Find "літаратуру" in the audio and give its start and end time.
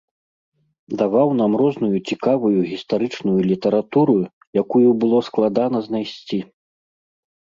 3.51-4.15